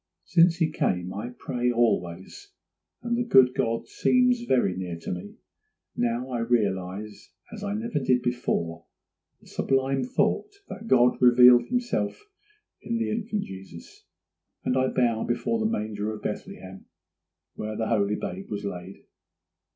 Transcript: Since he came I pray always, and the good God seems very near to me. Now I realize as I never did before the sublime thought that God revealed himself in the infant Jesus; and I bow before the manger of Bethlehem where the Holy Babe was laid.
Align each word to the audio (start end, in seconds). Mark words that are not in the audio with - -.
Since 0.25 0.55
he 0.57 0.71
came 0.71 1.13
I 1.13 1.29
pray 1.37 1.71
always, 1.71 2.53
and 3.03 3.15
the 3.15 3.21
good 3.23 3.53
God 3.53 3.87
seems 3.87 4.41
very 4.47 4.75
near 4.75 4.97
to 4.97 5.11
me. 5.11 5.35
Now 5.95 6.31
I 6.31 6.39
realize 6.39 7.29
as 7.53 7.63
I 7.63 7.75
never 7.75 7.99
did 7.99 8.23
before 8.23 8.85
the 9.41 9.45
sublime 9.45 10.03
thought 10.03 10.55
that 10.69 10.87
God 10.87 11.21
revealed 11.21 11.67
himself 11.67 12.25
in 12.81 12.97
the 12.97 13.11
infant 13.11 13.43
Jesus; 13.43 14.07
and 14.65 14.75
I 14.75 14.87
bow 14.87 15.23
before 15.23 15.59
the 15.59 15.67
manger 15.71 16.11
of 16.11 16.23
Bethlehem 16.23 16.87
where 17.53 17.75
the 17.77 17.89
Holy 17.89 18.15
Babe 18.15 18.49
was 18.49 18.65
laid. 18.65 19.05